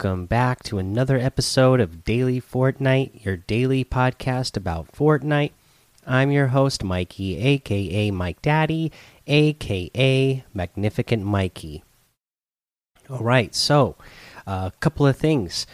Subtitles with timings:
[0.00, 5.50] Welcome back to another episode of Daily Fortnite, your daily podcast about Fortnite.
[6.06, 8.92] I'm your host, Mikey, aka Mike Daddy,
[9.26, 11.82] aka Magnificent Mikey.
[13.10, 13.96] All right, so
[14.46, 15.66] a uh, couple of things.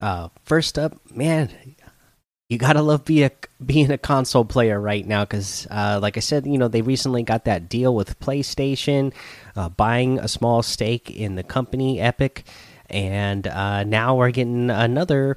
[0.00, 1.48] Uh, first up, man,
[2.48, 3.30] you gotta love be a,
[3.64, 7.22] being a console player right now because, uh, like I said, you know they recently
[7.22, 9.12] got that deal with PlayStation,
[9.54, 12.44] uh, buying a small stake in the company Epic,
[12.88, 15.36] and uh, now we're getting another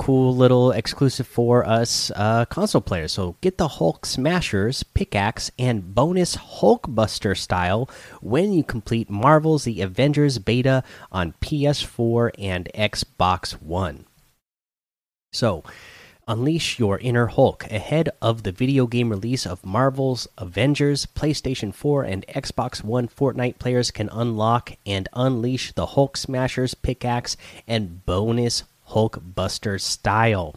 [0.00, 3.12] cool little exclusive for us uh, console players.
[3.12, 7.88] So get the Hulk Smashers pickaxe and bonus Hulkbuster style
[8.22, 14.06] when you complete Marvel's The Avengers beta on PS4 and Xbox One.
[15.32, 15.64] So
[16.30, 21.04] unleash your inner Hulk ahead of the video game release of Marvel's Avengers.
[21.06, 27.36] PlayStation 4 and Xbox One Fortnite players can unlock and unleash the Hulk Smashers pickaxe
[27.66, 30.54] and bonus Hulk Buster style.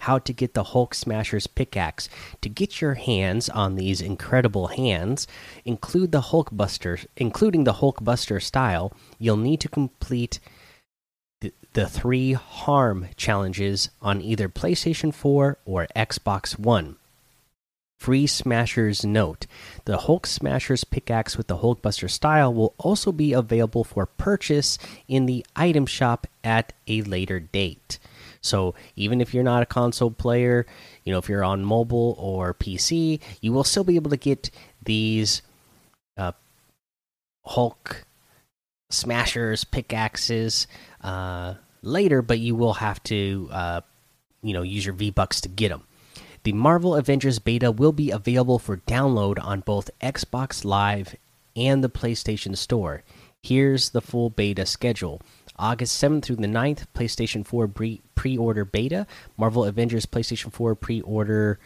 [0.00, 2.10] How to get the Hulk Smashers pickaxe.
[2.42, 5.26] To get your hands on these incredible hands,
[5.64, 10.40] include the Hulk Buster, including the Hulk Buster style, you'll need to complete
[11.40, 16.96] the, three harm challenges on either PlayStation 4 or Xbox One.
[17.98, 19.46] Free Smashers note
[19.84, 25.26] The Hulk Smashers pickaxe with the Hulkbuster style will also be available for purchase in
[25.26, 27.98] the item shop at a later date.
[28.42, 30.66] So, even if you're not a console player,
[31.04, 34.50] you know, if you're on mobile or PC, you will still be able to get
[34.84, 35.42] these
[36.16, 36.32] uh,
[37.44, 38.05] Hulk
[38.90, 40.66] Smashers pickaxes
[41.02, 43.80] uh, later, but you will have to, uh,
[44.42, 45.82] you know, use your V Bucks to get them.
[46.44, 51.16] The Marvel Avengers beta will be available for download on both Xbox Live
[51.56, 53.02] and the PlayStation Store.
[53.42, 55.20] Here's the full beta schedule.
[55.58, 57.68] August 7th through the 9th, PlayStation 4
[58.14, 59.06] pre order beta.
[59.36, 61.58] Marvel Avengers PlayStation 4 pre order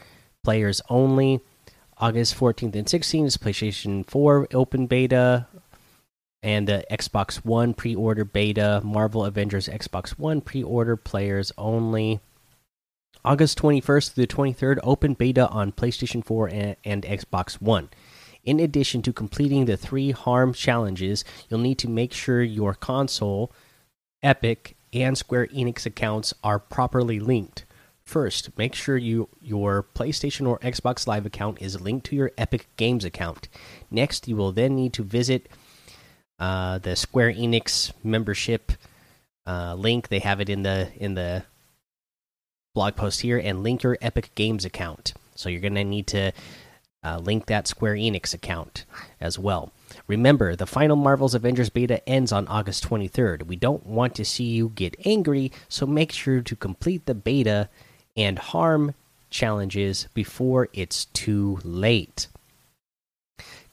[0.42, 1.40] players only.
[1.98, 5.46] August 14th and 16th is PlayStation 4 open beta.
[6.42, 8.80] And the Xbox One pre order beta.
[8.84, 12.20] Marvel Avengers Xbox One pre order players only.
[13.24, 17.90] August 21st through the 23rd, open beta on PlayStation 4 and, and, Xbox One.
[18.44, 23.52] In addition to completing the three harm challenges, you'll need to make sure your console,
[24.22, 27.66] Epic, and Square Enix accounts are properly linked.
[28.02, 32.66] First, make sure you your PlayStation or Xbox Live account is linked to your Epic
[32.76, 33.48] Games account.
[33.90, 35.48] Next, you will then need to visit
[36.40, 38.72] uh, the Square Enix membership
[39.46, 40.08] uh, link.
[40.08, 41.44] They have it in the in the
[42.74, 45.12] blog post here and link your Epic Games account.
[45.34, 46.32] So you're going to need to
[47.02, 48.84] uh, link that Square Enix account
[49.20, 49.72] as well.
[50.06, 53.44] Remember, the final Marvel's Avengers beta ends on August 23rd.
[53.44, 57.68] We don't want to see you get angry, so make sure to complete the beta
[58.16, 58.94] and harm
[59.30, 62.28] challenges before it's too late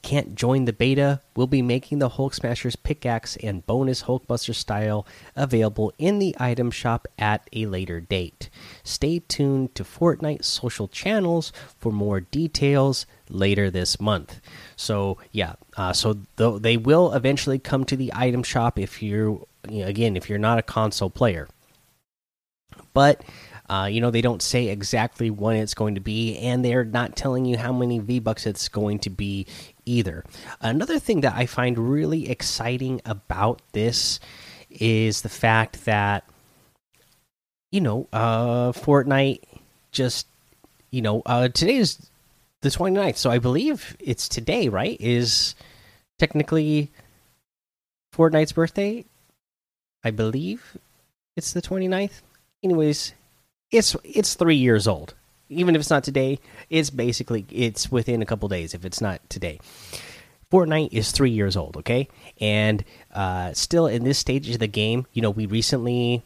[0.08, 5.06] can't join the beta, we'll be making the Hulk Smashers pickaxe and bonus Hulkbuster style
[5.36, 8.50] available in the item shop at a later date.
[8.86, 14.40] Stay tuned to Fortnite social channels for more details later this month.
[14.78, 19.46] So yeah, uh, so th they will eventually come to the item shop if you're
[19.68, 21.50] you know, again if you're not a console player,
[22.94, 23.26] but.
[23.70, 27.16] Uh, you know, they don't say exactly when it's going to be, and they're not
[27.16, 29.46] telling you how many V Bucks it's going to be
[29.86, 30.24] either.
[30.62, 34.20] Another thing that I find really exciting about this
[34.70, 36.24] is the fact that
[37.72, 39.42] you know, uh Fortnite
[39.92, 40.28] just
[40.92, 42.10] you know, uh today is
[42.62, 44.98] the 29th, so I believe it's today, right?
[45.00, 45.56] Is
[46.18, 46.90] technically
[48.16, 49.06] Fortnite's birthday.
[50.04, 50.78] I believe
[51.36, 52.22] it's the 29th.
[52.64, 53.14] Anyways,
[53.72, 55.14] it's it's 3 years old
[55.50, 59.28] even if it's not today, it's basically it's within a couple days if it's not
[59.30, 59.60] today.
[60.52, 62.08] Fortnite is three years old, okay,
[62.40, 62.84] and
[63.14, 66.24] uh, still in this stage of the game, you know, we recently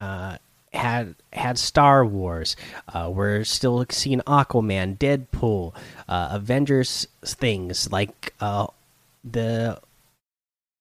[0.00, 0.38] uh,
[0.72, 2.54] had had Star Wars.
[2.86, 5.74] Uh, we're still seeing Aquaman, Deadpool,
[6.08, 8.68] uh, Avengers things like uh,
[9.24, 9.80] the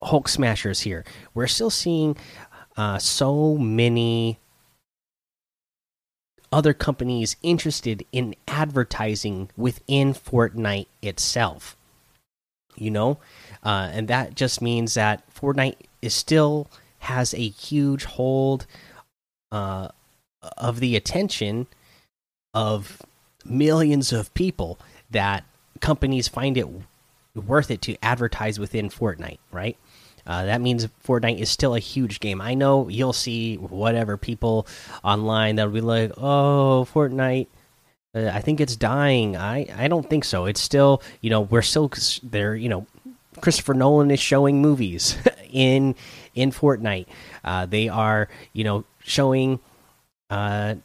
[0.03, 0.81] Hulk Smashers.
[0.81, 1.03] Here,
[1.33, 2.15] we're still seeing
[2.77, 4.37] uh, so many
[6.53, 11.75] other companies interested in advertising within Fortnite itself.
[12.75, 13.17] You know,
[13.63, 16.67] uh, and that just means that Fortnite is still
[16.99, 18.65] has a huge hold
[19.51, 19.89] uh,
[20.57, 21.67] of the attention
[22.53, 23.01] of
[23.45, 24.79] millions of people
[25.11, 25.43] that
[25.81, 26.67] companies find it
[27.35, 29.77] worth it to advertise within Fortnite, right?
[30.25, 32.41] Uh, that means Fortnite is still a huge game.
[32.41, 34.67] I know you'll see whatever people
[35.03, 37.47] online that'll be like, "Oh, Fortnite,
[38.15, 40.45] uh, I think it's dying." I I don't think so.
[40.45, 41.91] It's still, you know, we're still
[42.23, 42.55] there.
[42.55, 42.87] You know,
[43.41, 45.17] Christopher Nolan is showing movies
[45.51, 45.95] in
[46.35, 47.07] in Fortnite.
[47.43, 49.59] Uh, they are, you know, showing
[50.29, 50.75] uh,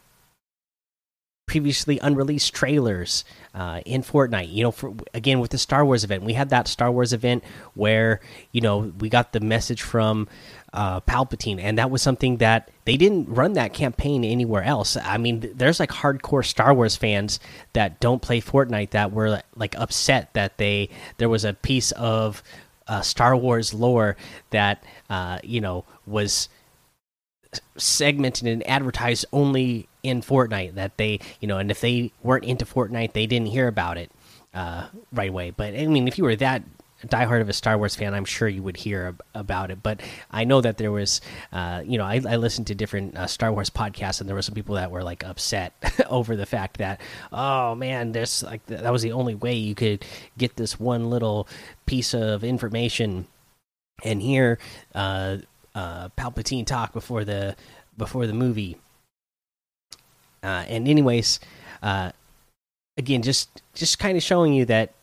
[1.49, 3.25] previously unreleased trailers
[3.55, 4.53] uh, in Fortnite.
[4.53, 7.43] You know, for, again with the Star Wars event, we had that Star Wars event
[7.73, 10.27] where you know we got the message from
[10.73, 14.95] uh, Palpatine, and that was something that they didn't run that campaign anywhere else.
[14.95, 17.39] I mean, there's like hardcore Star Wars fans
[17.73, 22.43] that don't play Fortnite that were like upset that they there was a piece of
[22.87, 24.15] uh, Star Wars lore
[24.51, 26.47] that uh, you know was
[27.75, 32.65] segmented and advertised only in Fortnite that they, you know, and if they weren't into
[32.65, 34.11] Fortnite, they didn't hear about it
[34.53, 35.51] uh, right away.
[35.51, 36.63] But I mean, if you were that
[37.07, 39.81] diehard of a Star Wars fan, I'm sure you would hear about it.
[39.81, 40.01] But
[40.31, 43.53] I know that there was, uh, you know, I, I, listened to different uh, Star
[43.53, 45.73] Wars podcasts, and there were some people that were like upset
[46.09, 46.99] over the fact that,
[47.31, 50.03] oh man, there's like that was the only way you could
[50.37, 51.47] get this one little
[51.85, 53.27] piece of information.
[54.03, 54.59] And here,
[54.95, 55.37] uh,
[55.75, 57.55] uh, Palpatine talk before the
[57.97, 58.77] before the movie
[60.43, 61.39] uh, and anyways,
[61.81, 62.11] uh,
[62.97, 64.93] again, just just kind of showing you that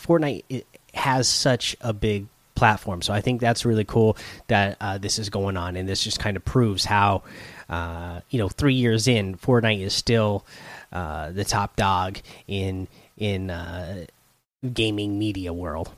[0.00, 0.64] Fortnite
[0.94, 3.00] has such a big platform.
[3.02, 4.16] So I think that's really cool
[4.48, 7.22] that uh, this is going on, and this just kind of proves how
[7.68, 10.44] uh, you know three years in, Fortnite is still
[10.92, 14.04] uh, the top dog in in uh,
[14.72, 15.90] gaming media world.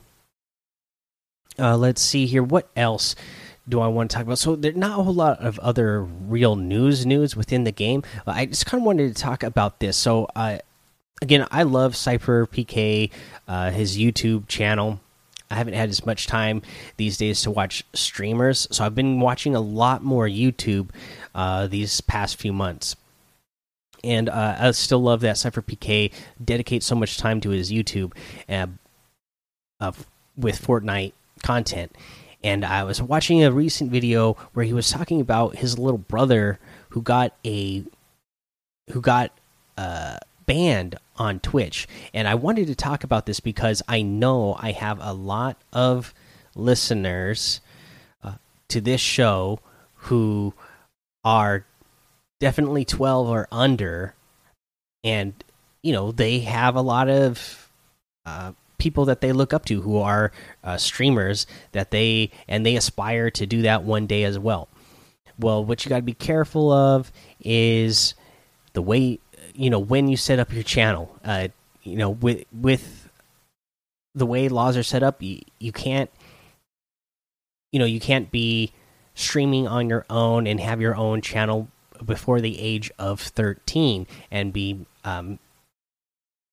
[1.57, 2.41] Let's see here.
[2.41, 3.15] What else
[3.67, 4.39] do I want to talk about?
[4.39, 8.03] So there's not a whole lot of other real news news within the game.
[8.27, 9.95] I just kind of wanted to talk about this.
[9.97, 10.27] So
[11.21, 13.09] again, I love Sypher PK,
[13.47, 14.99] uh, his YouTube channel.
[15.49, 16.61] I haven't had as much time
[16.97, 20.89] these days to watch streamers, so I've been watching a lot more YouTube
[21.35, 22.95] uh, these past few months.
[24.03, 26.11] And uh, I still love that Sypher PK
[26.43, 28.13] dedicates so much time to his YouTube
[28.49, 29.91] uh,
[30.35, 31.95] with Fortnite content
[32.43, 36.59] and I was watching a recent video where he was talking about his little brother
[36.89, 37.83] who got a
[38.91, 39.31] who got
[39.77, 44.71] uh, banned on Twitch, and I wanted to talk about this because I know I
[44.71, 46.13] have a lot of
[46.55, 47.61] listeners
[48.23, 48.33] uh,
[48.67, 49.59] to this show
[49.95, 50.53] who
[51.23, 51.65] are
[52.39, 54.13] definitely 12 or under.
[55.03, 55.33] And
[55.81, 57.69] you know they have a lot of
[58.25, 58.53] uh,
[58.83, 63.31] people that they look up to who are uh, streamers that they and they aspire
[63.31, 64.67] to do that one day as well.
[65.39, 67.09] Well, what you got to be careful of
[67.39, 68.13] is
[68.73, 69.19] the way
[69.53, 71.15] you know when you set up your channel.
[71.23, 71.47] Uh,
[71.83, 73.09] you know, with with
[74.13, 76.11] the way laws are set up, you, you can't
[77.71, 78.73] you know you can't be
[79.15, 81.69] streaming on your own and have your own channel
[82.05, 85.39] before the age of 13 and be um,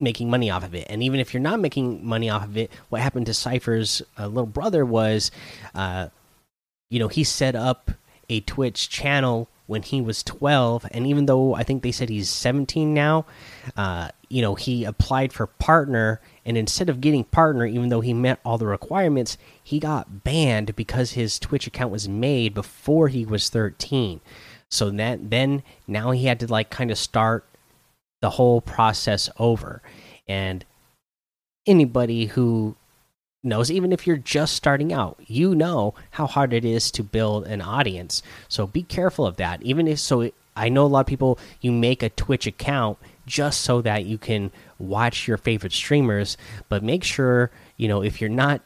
[0.01, 0.87] making money off of it.
[0.89, 4.27] And even if you're not making money off of it, what happened to Sypher's uh,
[4.27, 5.31] little brother was,
[5.75, 6.09] uh,
[6.89, 7.91] you know, he set up
[8.29, 10.87] a Twitch channel when he was 12.
[10.91, 13.27] And even though I think they said he's 17 now,
[13.77, 16.21] uh, you know, he applied for partner.
[16.45, 20.75] And instead of getting partner, even though he met all the requirements, he got banned
[20.75, 24.21] because his Twitch account was made before he was 13.
[24.69, 27.45] So that then now he had to like kind of start
[28.21, 29.83] the whole process over.
[30.29, 30.65] And
[31.67, 32.77] anybody who
[33.43, 37.47] knows, even if you're just starting out, you know how hard it is to build
[37.47, 38.23] an audience.
[38.49, 39.63] So be careful of that.
[39.63, 43.63] Even if so, I know a lot of people, you make a Twitch account just
[43.63, 46.37] so that you can watch your favorite streamers,
[46.69, 48.61] but make sure, you know, if you're not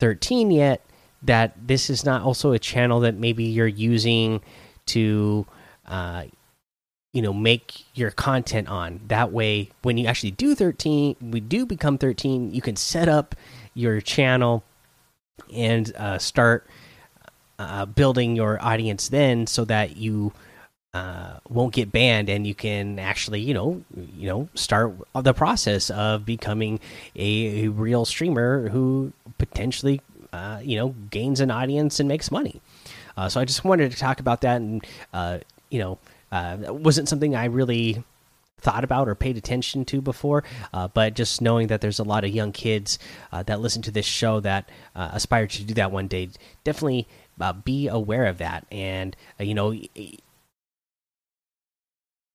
[0.00, 0.84] 13 yet,
[1.22, 4.40] that this is not also a channel that maybe you're using
[4.86, 5.46] to
[5.86, 6.24] uh,
[7.12, 9.00] you know make your content on.
[9.08, 13.34] That way when you actually do 13 we do become 13 you can set up
[13.74, 14.64] your channel
[15.52, 16.66] and uh, start
[17.58, 20.32] uh, building your audience then so that you
[20.94, 23.82] uh, won't get banned and you can actually you know
[24.16, 26.80] you know start the process of becoming
[27.16, 30.00] a, a real streamer who potentially
[30.32, 32.60] uh, you know gains an audience and makes money.
[33.16, 35.38] Uh, so i just wanted to talk about that and uh,
[35.70, 35.98] you know
[36.32, 38.02] uh, wasn't something I really
[38.62, 40.44] thought about or paid attention to before.
[40.72, 42.98] Uh, but just knowing that there's a lot of young kids
[43.30, 46.30] uh, that listen to this show that uh, aspire to do that one day,
[46.64, 47.06] definitely
[47.40, 48.66] uh, be aware of that.
[48.72, 49.72] And uh, you know.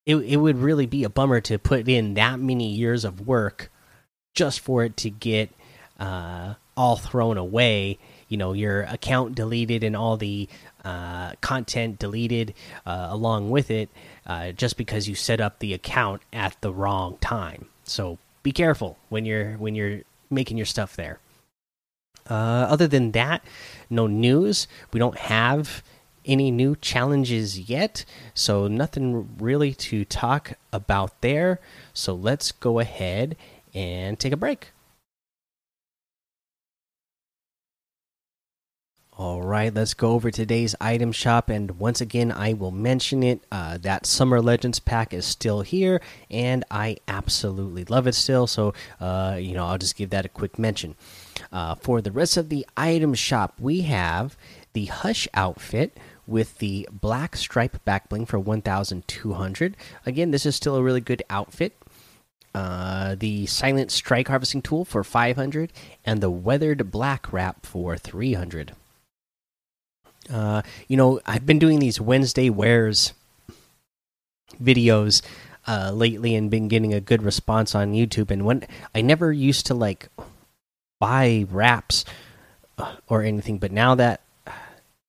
[0.06, 3.70] It, it would really be a bummer to put in that many years of work
[4.34, 5.52] just for it to get
[6.00, 10.48] all thrown away you know your account deleted and all the
[10.84, 12.54] uh, content deleted
[12.86, 13.90] uh, along with it
[14.26, 17.68] uh, just because you set up the account at the wrong time.
[17.84, 21.20] So be careful when you're when you're making your stuff there.
[22.30, 23.42] Uh, other than that
[23.90, 24.68] no news.
[24.92, 25.84] We don't have
[26.26, 28.04] any new challenges yet
[28.34, 31.60] so nothing really to talk about there.
[31.94, 33.38] So let's go ahead
[33.74, 34.72] and take a break
[39.20, 41.50] All right, let's go over today's item shop.
[41.50, 43.44] And once again, I will mention it.
[43.52, 48.46] Uh, that Summer Legends pack is still here, and I absolutely love it still.
[48.46, 50.94] So, uh, you know, I'll just give that a quick mention.
[51.52, 54.38] Uh, for the rest of the item shop, we have
[54.74, 55.98] the Hush outfit
[56.28, 59.76] with the black stripe back bling for 1,200.
[60.06, 61.76] Again, this is still a really good outfit.
[62.54, 65.74] Uh, the silent strike harvesting tool for 500
[66.06, 68.74] and the weathered black wrap for 300
[70.32, 73.14] uh, you know, I've been doing these Wednesday wares
[74.62, 75.22] videos
[75.68, 78.32] uh, lately and been getting a good response on YouTube.
[78.32, 78.66] And when
[78.96, 80.10] I never used to like
[81.00, 82.06] buy wraps
[82.78, 84.22] uh, or anything, but now that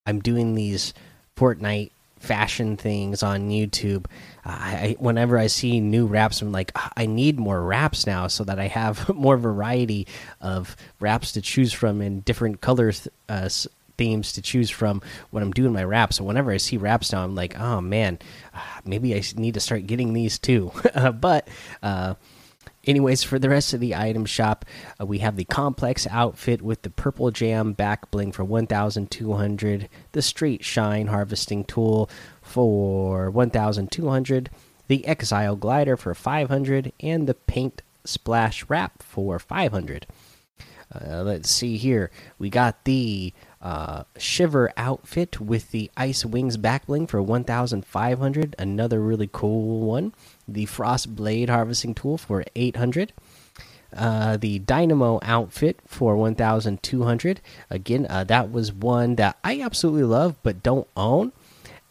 [0.07, 0.95] I'm doing these
[1.37, 4.07] Fortnite fashion things on YouTube,
[4.45, 8.59] I, whenever I see new wraps, I'm like, I need more wraps now so that
[8.59, 10.07] I have more variety
[10.41, 13.49] of wraps to choose from in different colors, uh,
[13.99, 16.17] themes to choose from when I'm doing my wraps.
[16.17, 18.19] So whenever I see wraps now, I'm like, oh man,
[18.85, 20.73] maybe I need to start getting these too.
[21.21, 21.49] but
[21.83, 22.15] uh,
[22.87, 24.65] anyways, for the rest of the item shop,
[25.01, 30.23] uh, we have the complex outfit with the purple jam back bling for 1,200, the
[30.23, 32.09] straight shine harvesting tool
[32.41, 34.51] for 1,200,
[34.87, 40.07] the exile glider for 500, and the paint splash wrap for 500.
[40.95, 42.11] Uh, let's see here.
[42.39, 48.55] We got the uh, Shiver outfit with the Ice Wings backbling for 1,500.
[48.59, 50.15] Another really cool one.
[50.47, 53.13] The Frost Blade harvesting tool for 800.
[53.97, 57.41] Uh, the Dynamo outfit for 1,200.
[57.71, 61.33] Again, uh, that was one that I absolutely love but don't own.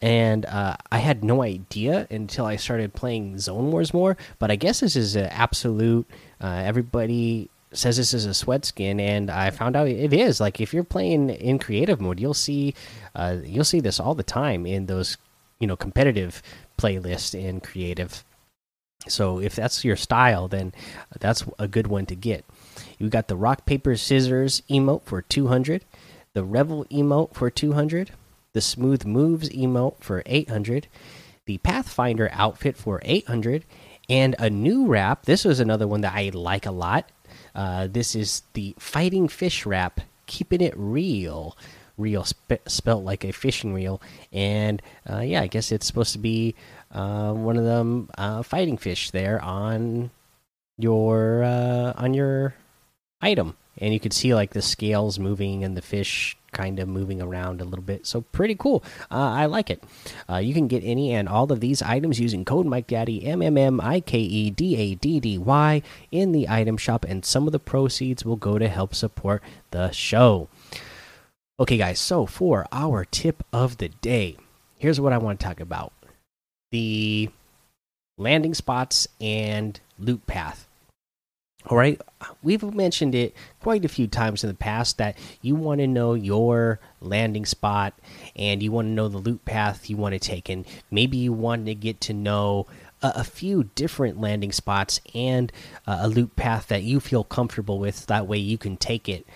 [0.00, 4.16] And uh, I had no idea until I started playing Zone Wars more.
[4.38, 6.08] But I guess this is an absolute.
[6.40, 10.40] Uh, everybody says this is a sweat skin, and I found out it is.
[10.40, 12.74] Like if you're playing in creative mode, you'll see
[13.14, 15.16] uh, you'll see this all the time in those
[15.58, 16.42] you know competitive
[16.78, 18.24] playlists in creative.
[19.06, 20.72] So if that's your style, then
[21.20, 22.44] that's a good one to get.
[22.98, 25.84] You got the rock paper scissors emote for 200,
[26.34, 28.10] the revel emote for 200,
[28.52, 30.88] the smooth moves emote for 800,
[31.46, 33.64] the pathfinder outfit for 800,
[34.08, 35.24] and a new wrap.
[35.26, 37.08] This was another one that I like a lot
[37.58, 41.58] uh, this is the fighting fish wrap, keeping it real,
[41.96, 44.00] real sp spelt like a fishing reel.
[44.32, 46.54] And uh, yeah, I guess it's supposed to be
[46.92, 50.12] uh, one of them uh, fighting fish there on
[50.78, 52.54] your uh, on your
[53.20, 57.20] item, and you could see like the scales moving and the fish kind of moving
[57.20, 58.06] around a little bit.
[58.06, 58.82] So pretty cool.
[59.10, 59.82] Uh, I like it.
[60.28, 63.42] Uh, you can get any and all of these items using code Mike Daddy M
[63.42, 67.24] M M I K E D A D D Y in the item shop, and
[67.24, 70.48] some of the proceeds will go to help support the show.
[71.60, 71.98] Okay, guys.
[71.98, 74.36] So for our tip of the day,
[74.76, 75.92] here's what I want to talk about:
[76.70, 77.30] the
[78.16, 80.67] landing spots and loot path.
[81.66, 82.00] All right,
[82.42, 86.14] we've mentioned it quite a few times in the past that you want to know
[86.14, 87.94] your landing spot
[88.36, 91.32] and you want to know the loot path you want to take, and maybe you
[91.32, 92.66] want to get to know
[93.02, 95.52] a, a few different landing spots and
[95.86, 98.06] uh, a loot path that you feel comfortable with.
[98.06, 99.26] That way, you can take it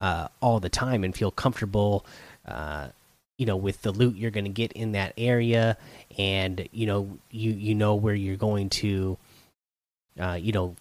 [0.00, 2.06] uh, all the time and feel comfortable.
[2.46, 2.88] Uh,
[3.38, 5.76] you know with the loot you're going to get in that area
[6.18, 9.16] and you know you you know where you're going to
[10.20, 10.76] uh, you know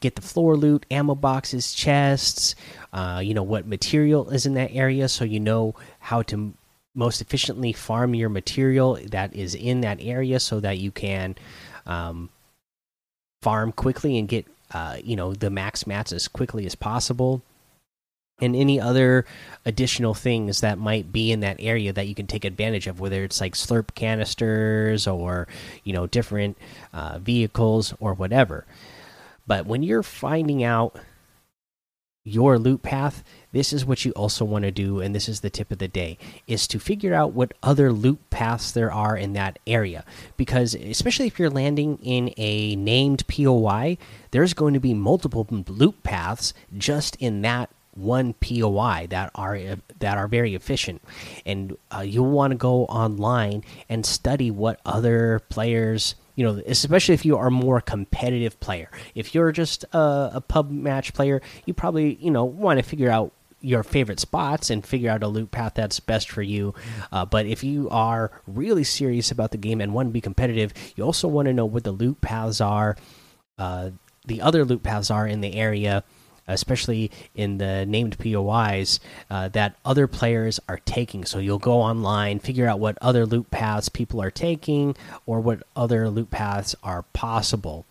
[0.00, 2.54] get the floor loot, ammo boxes, chests,
[2.92, 6.54] uh, you know what material is in that area, so you know how to
[6.94, 11.34] most efficiently farm your material that is in that area, so that you can
[11.84, 12.30] um,
[13.42, 17.42] farm quickly and get uh, you know the max mats as quickly as possible.
[18.38, 19.24] And any other
[19.64, 23.24] additional things that might be in that area that you can take advantage of, whether
[23.24, 25.48] it's like slurp canisters or
[25.84, 26.58] you know different
[26.92, 28.66] uh, vehicles or whatever.
[29.46, 30.98] But when you're finding out
[32.24, 35.48] your loot path, this is what you also want to do, and this is the
[35.48, 39.32] tip of the day: is to figure out what other loot paths there are in
[39.32, 40.04] that area.
[40.36, 43.96] Because especially if you're landing in a named POI,
[44.32, 49.58] there's going to be multiple loot paths just in that one POI that are
[49.98, 51.02] that are very efficient,
[51.44, 56.14] and uh, you'll want to go online and study what other players.
[56.34, 58.90] You know, especially if you are a more competitive player.
[59.14, 63.10] If you're just a, a pub match player, you probably you know want to figure
[63.10, 66.74] out your favorite spots and figure out a loot path that's best for you.
[67.10, 70.72] Uh, but if you are really serious about the game and want to be competitive,
[70.94, 72.96] you also want to know what the loot paths are,
[73.58, 73.90] uh,
[74.26, 76.04] the other loot paths are in the area,
[76.48, 79.00] especially in the named POIs
[79.30, 81.24] uh, that other players are taking.
[81.24, 85.62] So you'll go online, figure out what other loot paths people are taking, or what
[85.74, 87.86] other loot paths are possible.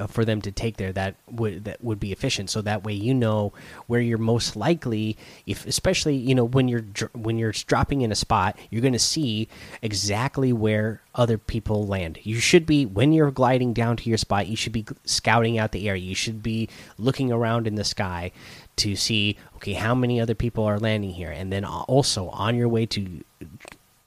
[0.00, 2.48] Uh, for them to take there that would that would be efficient.
[2.48, 3.52] So that way you know
[3.86, 8.14] where you're most likely if especially you know when you're when you're dropping in a
[8.14, 9.46] spot you're going to see
[9.82, 12.18] exactly where other people land.
[12.22, 15.72] You should be when you're gliding down to your spot you should be scouting out
[15.72, 16.02] the area.
[16.02, 18.32] You should be looking around in the sky
[18.76, 21.30] to see okay how many other people are landing here.
[21.30, 23.22] And then also on your way to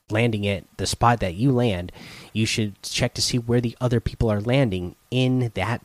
[0.09, 1.91] landing at the spot that you land,
[2.33, 5.81] you should check to see where the other people are landing in that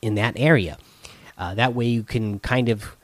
[0.00, 0.78] in that area.
[1.36, 2.96] Uh, that way, you can kind of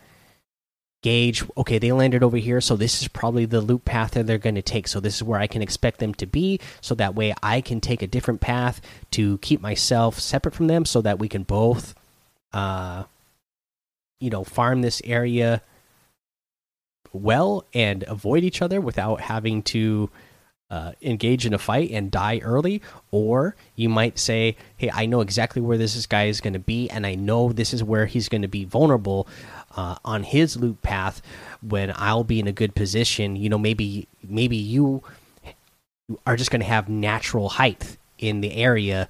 [1.03, 1.43] gauge.
[1.57, 4.55] Okay, they landed over here, so this is probably the loot path that they're going
[4.55, 4.87] to take.
[4.87, 6.61] So this is where I can expect them to be.
[6.81, 8.81] So that way, I can take a different path
[9.13, 11.95] to keep myself separate from them, so that we can both,
[12.53, 13.05] uh,
[14.21, 15.63] you know, farm this area
[17.13, 20.09] well and avoid each other without having to
[20.71, 25.21] uh, engage in a fight and die early, or you might say, "Hey, I know
[25.21, 28.29] exactly where this guy is going to be, and I know this is where he's
[28.29, 29.27] going to be vulnerable
[29.77, 31.23] uh, on his loot path
[31.61, 35.03] when I'll be in a good position." You know, maybe maybe you
[36.27, 39.09] are just going to have natural height in the area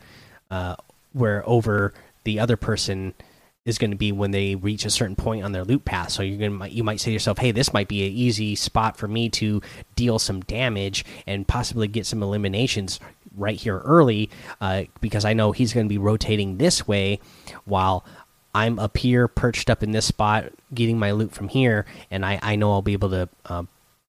[0.50, 0.76] uh,
[1.12, 1.92] where over
[2.24, 3.14] the other person
[3.64, 6.10] is going to be when they reach a certain point on their loot path.
[6.10, 8.54] So you're going to you might say to yourself, "Hey, this might be an easy
[8.54, 9.60] spot for me to
[9.96, 13.00] deal some damage and possibly get some eliminations
[13.36, 17.20] right here early, uh, because I know he's going to be rotating this way
[17.64, 18.04] while."
[18.52, 22.40] I'm up here, perched up in this spot, getting my loot from here, and I,
[22.42, 23.62] I know I'll be able to uh,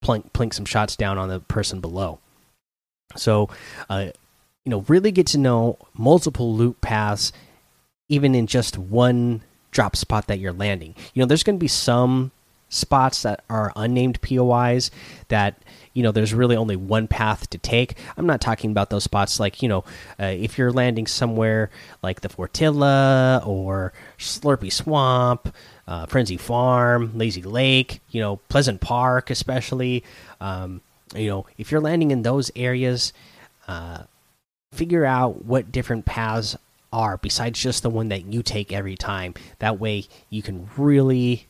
[0.03, 2.17] plink, plink some shots down on the person below.
[3.15, 3.49] So,
[3.87, 4.07] uh,
[4.65, 7.31] you know, really get to know multiple loot paths
[8.12, 10.93] even in just one drop spot that you're landing.
[11.13, 12.32] You know, there's going to be some
[12.67, 14.91] spots that are unnamed POIs
[15.28, 15.62] that
[15.93, 17.97] you know there's really only one path to take.
[18.17, 19.84] I'm not talking about those spots like you know
[20.19, 21.69] uh, if you're landing somewhere
[22.04, 25.54] like the Fortilla or Slurpy Swamp,
[25.88, 30.04] uh, Frenzy Farm, Lazy Lake, you know Pleasant Park especially.
[30.39, 30.82] Um,
[31.13, 33.12] you know if you're landing in those areas,
[33.67, 34.04] uh,
[34.71, 36.56] figure out what different paths
[36.91, 39.34] are besides just the one that you take every time.
[39.60, 41.47] That way you can really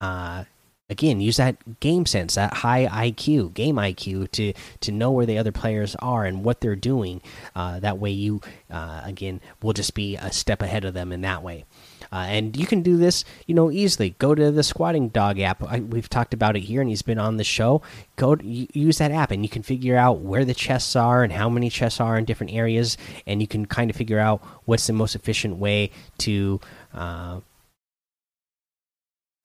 [0.00, 0.44] uh
[0.90, 5.38] again use that game sense that high iq game iq to to know where the
[5.38, 7.20] other players are and what they're doing
[7.54, 11.20] uh, that way you uh, again will just be a step ahead of them in
[11.22, 11.64] that way
[12.12, 14.10] uh, and you can do this, you know, easily.
[14.18, 15.62] Go to the Squatting Dog app.
[15.62, 17.82] I, we've talked about it here, and he's been on the show.
[18.16, 21.32] Go to, use that app, and you can figure out where the chests are and
[21.32, 24.86] how many chests are in different areas, and you can kind of figure out what's
[24.86, 26.60] the most efficient way to.
[26.94, 27.40] Uh,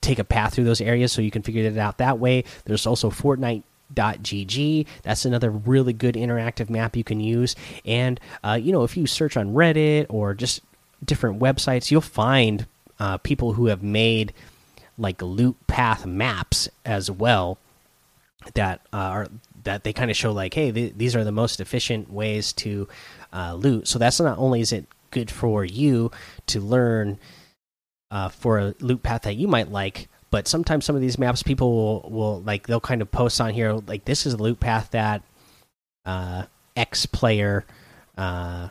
[0.01, 2.85] take a path through those areas so you can figure it out that way there's
[2.85, 8.73] also fortnite gg that's another really good interactive map you can use and uh, you
[8.73, 10.61] know if you search on reddit or just
[11.05, 12.65] different websites, you'll find
[12.99, 14.33] uh, people who have made
[14.97, 17.57] like loot path maps as well
[18.53, 19.27] that uh, are
[19.63, 22.87] that they kind of show like, hey, th these are the most efficient ways to
[23.31, 23.87] uh, loot.
[23.87, 26.11] So that's not only is it good for you
[26.47, 27.19] to learn
[28.11, 31.43] uh, for a loot path that you might like, but sometimes some of these maps
[31.43, 34.59] people will, will like they'll kind of post on here like this is a loot
[34.59, 35.23] path that
[36.05, 36.43] uh,
[36.75, 37.65] X player
[38.17, 38.69] uh,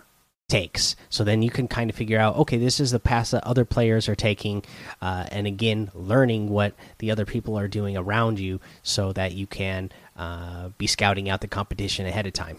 [0.53, 0.97] takes.
[1.09, 3.65] So then you can kind of figure out, okay, this is the path that other
[3.65, 4.62] players are taking,
[5.01, 9.47] uh, and again, learning what the other people are doing around you, so that you
[9.47, 12.59] can uh, be scouting out the competition ahead of time.